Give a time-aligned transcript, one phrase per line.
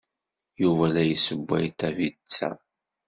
[0.61, 2.49] Yuba la d-yessewway tapizza.